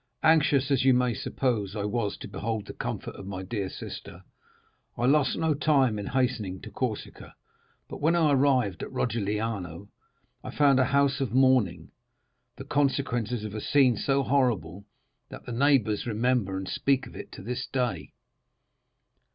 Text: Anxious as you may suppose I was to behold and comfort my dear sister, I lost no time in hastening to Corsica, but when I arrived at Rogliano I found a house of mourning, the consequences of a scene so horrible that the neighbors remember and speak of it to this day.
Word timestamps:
Anxious 0.23 0.71
as 0.71 0.83
you 0.83 0.95
may 0.95 1.13
suppose 1.13 1.75
I 1.75 1.83
was 1.85 2.17
to 2.17 2.27
behold 2.27 2.67
and 2.67 2.79
comfort 2.79 3.23
my 3.23 3.43
dear 3.43 3.69
sister, 3.69 4.23
I 4.97 5.05
lost 5.05 5.37
no 5.37 5.53
time 5.53 5.99
in 5.99 6.07
hastening 6.07 6.59
to 6.61 6.71
Corsica, 6.71 7.35
but 7.87 8.01
when 8.01 8.15
I 8.15 8.31
arrived 8.31 8.81
at 8.81 8.91
Rogliano 8.91 9.89
I 10.43 10.49
found 10.49 10.79
a 10.79 10.85
house 10.85 11.21
of 11.21 11.35
mourning, 11.35 11.91
the 12.55 12.65
consequences 12.65 13.43
of 13.43 13.53
a 13.53 13.61
scene 13.61 13.95
so 13.95 14.23
horrible 14.23 14.85
that 15.29 15.45
the 15.45 15.51
neighbors 15.51 16.07
remember 16.07 16.57
and 16.57 16.67
speak 16.67 17.05
of 17.05 17.15
it 17.15 17.31
to 17.33 17.43
this 17.43 17.67
day. 17.67 18.11